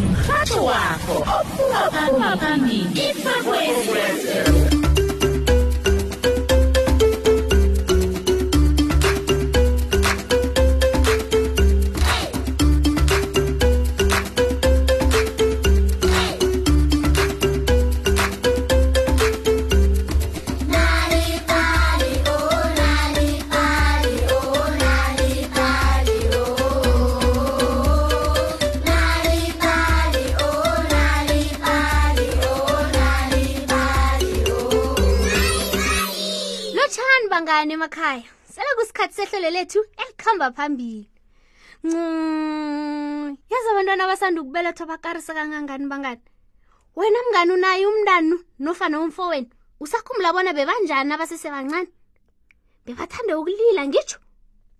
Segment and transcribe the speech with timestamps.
[0.00, 3.82] mrhatho wakho ophuma phambili ifakwezi
[37.44, 41.06] bangani emakhaya sele kusikhathi sehlelo lethu elikhamba phambili
[41.84, 46.22] ncum yaza abantwana abasanda ukubeletha bakarisa kangangani bangani
[46.96, 49.50] wena mngani unaye umntanu nofana umfo wenu
[49.84, 51.88] usakhumula bona bebanjani abasesebancane
[52.86, 54.18] bebathande ukulila ngitsho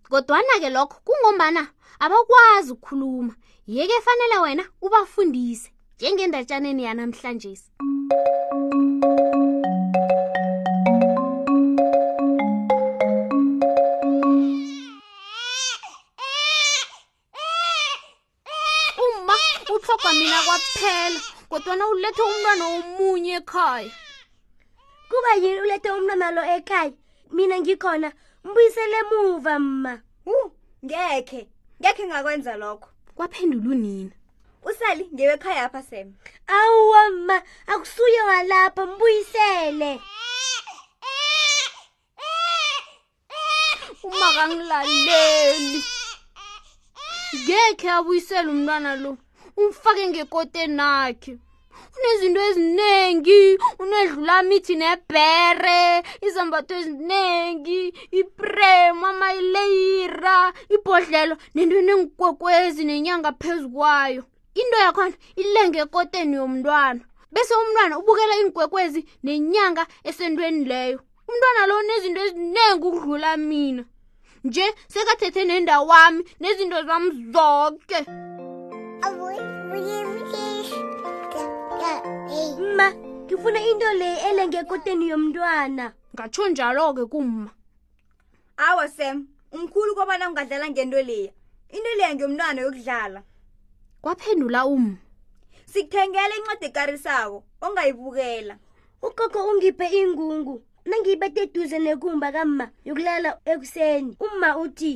[0.09, 1.63] kodwana-ke lokho kungombana
[1.99, 3.33] abakwazi ukukhuluma
[3.67, 7.69] yeke efanele wena ubafundise njengendatshaneni yanamhlanje si
[20.25, 21.19] thina kwaphela
[21.51, 23.91] kodwana ulethe umntwana omunye ekhaya
[25.09, 26.93] kuba yini ulethe umntwana lo ekhaya
[27.35, 28.09] mina ngikhona
[28.47, 29.93] mbuyisele muva mma
[30.27, 30.35] hu
[30.85, 31.41] ngekhe
[31.79, 34.15] ngekhe ngakwenza lokho kwaphendula unina
[34.69, 36.07] usali ngewekhaya apha sem
[36.57, 37.37] awuwa mma
[37.71, 39.91] akusuye walapha mbuyisele
[44.09, 45.79] uma kangilaleli
[47.43, 49.11] ngekhe abuyisele umntwana lo
[49.61, 51.31] umfake ngekoteni akhe
[51.97, 53.41] unezinto ezinengi
[53.83, 55.79] unedlula mithi nebhere
[56.27, 57.81] izambatho ezinengi
[58.19, 60.37] ipremu amayileyira
[60.75, 64.21] ibhodlelo nento eningikwekwezi nenyanga phezu kwayo
[64.59, 67.01] into yakhona ilenge ekoteni yomntwana
[67.33, 70.97] bese umntwana ubukela iinkwekwezi nenyanga esentweni leyo
[71.29, 73.83] umntwana lo unezinto ezinengi ukudlula mina
[74.47, 77.03] nje sekathethe nendawami nezinto zam
[77.33, 78.25] zonke okay.
[83.35, 87.49] ngifuna into le elenge koteni yomntwana ngatsho njalo-ke kuma
[88.67, 89.17] awa sam
[89.55, 91.31] umkhulu kobana ungadlala ngento leya
[91.75, 93.19] into leya ngeyomntwana yokudlala
[94.03, 94.85] kwaphendula um
[95.71, 98.55] sikuthengela incwadi ekarisako ongayibukela
[99.07, 100.55] ugogo ungiphe ingungu
[100.89, 104.93] nangiyibethe eduze nekumba kamma yokulala ekuseni umma uthi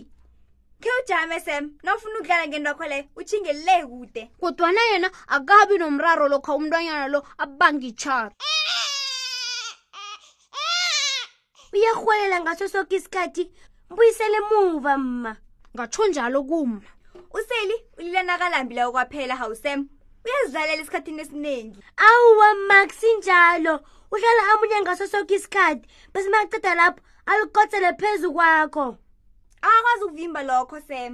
[0.83, 7.07] khe ujame sem nawufuna ukudlala ngendokho leyo utshingelele kude kodwana yena akabi nomraro lokho umntwanyana
[7.13, 8.31] lo abangitshara
[11.73, 13.43] uyarhwelela ngaso soke isikhathi
[13.91, 15.31] mbuyisele muva mma
[15.75, 16.87] ngatsho njalo kumma
[17.37, 19.79] useli ulilanakalambi lawo kwaphela hawusem
[20.25, 21.79] uyazidlalela esikhathini esiningi
[22.09, 23.73] awuwa maxi njalo
[24.13, 26.99] uhlala amunye ngaso soke isikhathi besimaceda lapho
[27.31, 28.85] alukotsele phezu kwakho
[29.67, 31.13] akakwazi ukuvimba lokho sam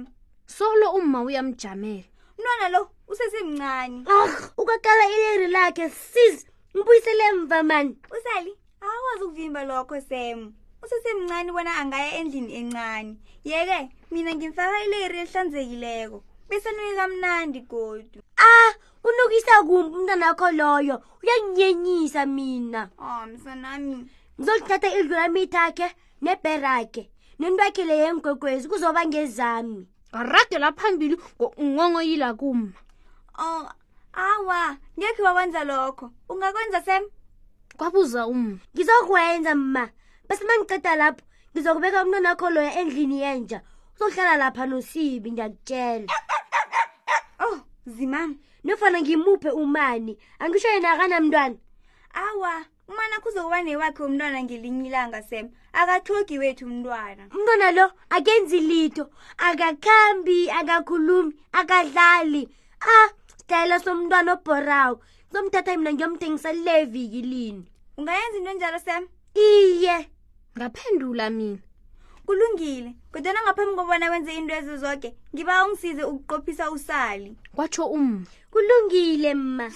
[0.56, 2.04] solo umma uyamjamela
[2.38, 2.80] mntwana lo
[3.12, 4.30] usesemncane ah
[4.62, 6.36] ukakala ileri lakhe sis
[6.78, 8.52] mbuyisele mva mani usali
[8.86, 10.38] akakwazi ukuvimba lokho sam
[10.84, 13.12] usesemncane bona angaya endlini encane
[13.48, 13.80] yeke
[14.12, 16.18] mina ngimfaka ileri elihlanzekileko
[16.48, 18.18] besenuke kamnandi godu
[18.50, 23.96] ah kunukisa kumbi umntanakho loyo uyanginyenyisa mina o oh, msanami
[24.38, 25.88] ngizolithatha idlulamithakhe
[26.24, 27.04] nebherakhe
[27.38, 29.78] nentwakhe le yeenkwekwezi kuzoba ngezami
[30.18, 32.68] aragela phambili ngonqonqoyila kuma
[33.38, 33.64] o oh,
[34.26, 34.62] awa
[34.96, 37.04] ngekhe wakwenza lokho ungakwenza sem
[37.78, 39.84] kwabuza uma ngizokwenza mma
[40.28, 43.58] basema ngiceda lapho ngizokubeka umntwana wakho loya endlini yenja
[43.94, 46.06] uzohlala lapha nosibi ngiyakutshela
[47.44, 47.58] o oh,
[47.94, 48.30] zimam
[48.64, 51.56] nofana ngimuphe umani angisho yena akanamntwana
[52.24, 55.46] awa ah, umana kuzokuba newakhe umntwana ngelinye ilanga sem
[55.80, 57.86] akathogi wethu umntwana umntwana lo
[58.16, 59.04] akenzi lito
[59.48, 62.50] akakhambi akakhulumi akadlali a
[62.96, 63.08] ah,
[63.38, 64.96] sitayela somntwana oborawo
[65.32, 67.62] somthatha mina ngiyomthengisa levikilini
[67.98, 69.02] ungayenza into enjalo sem
[69.46, 69.96] iye
[70.56, 71.62] ngaphendula mina
[72.26, 78.22] kulungile kodwana ngaphambi kobona wenze into ezo zoke ngiba ungisize ukuqophisa usali kwatsho um
[78.52, 79.66] kulungile mma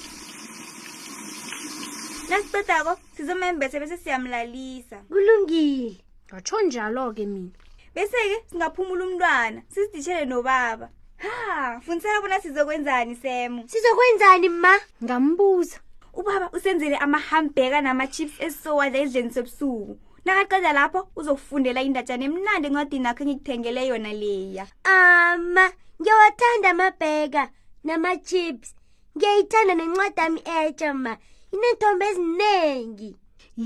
[2.30, 5.96] nasicedako sizomembese bese siyamlalisa kulungile
[6.30, 7.54] ngatsho njalo-ke mina
[7.94, 10.88] bese-ke singaphumula umntwana sizidishele nobaba
[11.24, 14.74] ha funisela bona sizokwenzani semo sizokwenzani ma
[15.04, 15.78] ngambuza
[16.14, 23.80] ubaba usenzele amahambheka nama-chips esisowadla edleni sebusuku nakaqeda lapho uzokufundela indatshana emnandi encwadini akho engikuthengele
[23.90, 25.64] yona leya ama
[26.00, 27.42] ngiyawathanda amabheka
[27.84, 28.68] nama-chips
[29.16, 31.12] ngiyayithanda nencwadi ami etsha ma
[31.52, 33.10] ineentombi eziningi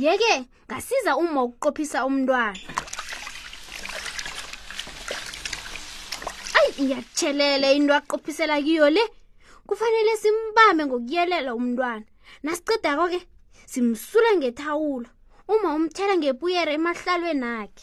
[0.03, 0.35] yeke
[0.67, 2.59] ngasiza uma ukuqophisa umntwana
[6.59, 9.05] ayi iyatshelele into aqophisela kiyo le
[9.69, 12.05] kufanele simbame ngokuyelela umntwana
[12.45, 13.19] nasicedako ke
[13.73, 15.09] simsula ngethawulo
[15.53, 17.83] uma umthela ngebuyere emahlalweni akhe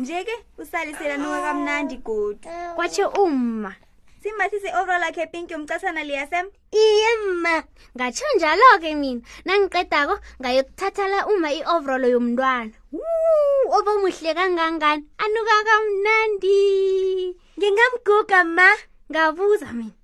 [0.00, 3.72] nje ke usaliselanuka kamnandi godu kwatshe umma
[4.26, 6.46] simbathi si-overall akhe epinki umcathana liyasem
[6.84, 7.56] iye mma
[7.96, 12.72] ngatsho njalo ke mina nangiqedako ngayokuthathala uma i-overalo yomntwana
[13.76, 16.58] obomuhle kangangani anuka kamnandi
[17.58, 18.68] ngingamguga ma
[19.10, 19.96] ngabuza mina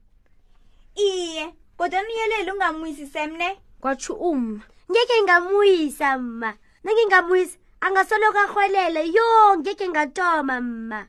[1.08, 1.44] iye
[1.78, 3.48] kodwani uyelele ungamwisi semne
[3.82, 6.50] kwatsho uma ngeke ngamwisa mma
[6.84, 9.28] nangingamwisi angasoloko arhwelele yo
[9.58, 11.00] ngeke ngatoma mma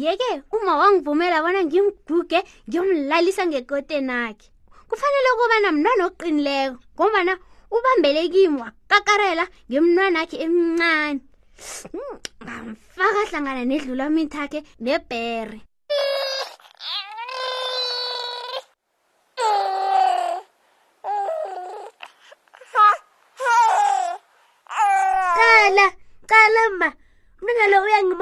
[0.00, 0.30] yeke
[0.60, 4.46] uma wangivumela bona ngimguge ngiyomlalisa ngekoteni akhe
[4.88, 7.32] kufanele ukubana mntwana oqinileko ngobana
[7.76, 11.20] ubambelekimi wakakarela ngemntwana akhe emncane
[11.92, 15.58] hmm, ngamfaka hlangana nedlulwamithakhe nebhere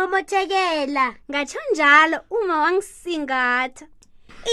[0.03, 3.85] ukumomothekela ngatsho njalo uma wangisingatha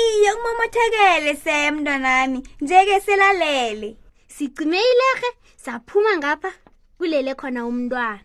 [0.02, 3.90] iye ukumomothekele se mntwanami njeke selalele
[4.36, 5.30] sigcime ilerhe
[5.64, 6.52] saphuma ngapha
[6.98, 8.20] kulele khona umntwana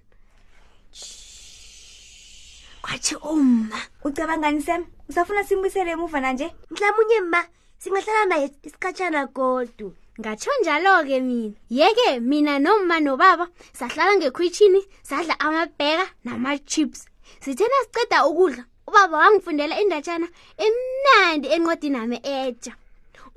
[2.84, 7.40] kwathi umma ucabangani sem usafuna simbuyisele emuva nanje mhlamunye ma
[7.82, 9.88] singahlala naye isikhatshana godu
[10.20, 13.46] ngatsho njalo-ke mina yeke mina nomma nobaba
[13.78, 17.00] sahlala ngekhwitshini sadla amabheka nama-chips
[17.40, 20.28] sithena siceda ukudla ubaba wangifundela indatshana
[20.66, 22.72] emnandi encwadini ame etsha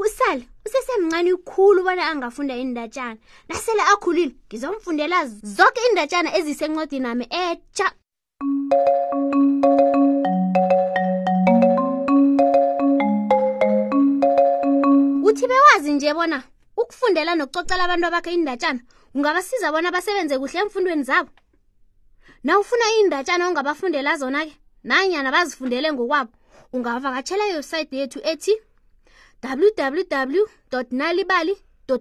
[0.04, 3.18] usale usesemncane ukhulu ubona angafunda indatshana
[3.50, 5.18] nasele akhulile ngizomfundela
[5.56, 7.88] zonke indatshana ezisencwadini ame etsha
[15.28, 16.39] uthi bewazi nje bona
[16.81, 18.81] ukufundela nokucocela abantu abakhe indatshana
[19.13, 21.31] kungabasiza bona basebenze kuhle emfundweni zabo
[22.44, 24.54] na ufuna iindatshana ongabafundela zona ke
[24.84, 26.31] nanyana bazifundele ngokwabo
[26.74, 28.54] ungavakatshela iwebsayithi yethu ethi
[29.44, 30.45] www
[30.92, 31.56] nalibali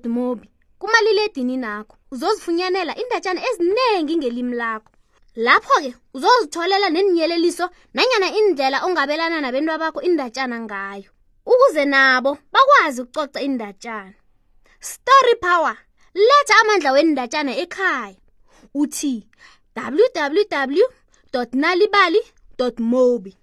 [0.08, 0.48] mobi
[0.78, 4.90] kumaliledini nakho uzozifunyanela indatshana eziningi ngelimi lakho
[5.36, 11.08] lapho-ke uzozitholela neninyeleliso nanyana indlela ongabelana nabantu abakho indatshana ngayo
[11.52, 14.16] ukuze nabo bakwazi ukucoca indatshana
[14.80, 15.76] story power
[16.28, 18.20] letha amandla wendatshana ekhaya
[18.80, 19.14] uthi
[19.76, 20.88] www
[21.52, 22.20] nalibali
[22.78, 23.36] mobi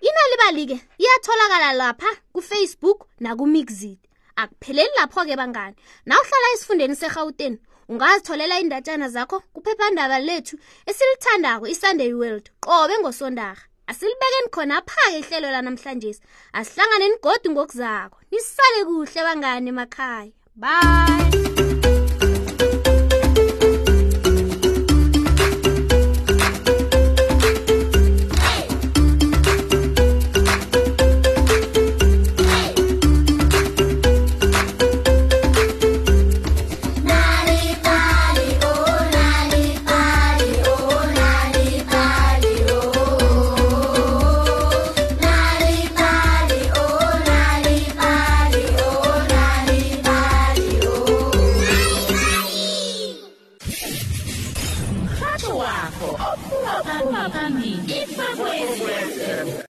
[0.00, 3.98] inalibali ke iyatholakala lapha kufacebook nakumixit
[4.36, 5.74] akupheleli lapho-ke bangani
[6.06, 7.58] nawuhlala esifundeni segauteni
[7.88, 10.56] ungazitholela indatshana zakho kuphephandaba lethu
[10.86, 16.10] esilithandako isunday world qobe ngosondarha asilibekeni khona pha-ke ihlelo lanamhlanje
[16.52, 21.71] asihlanganeni godi ngokuzakho nisale kuhle bangani emakhaya bye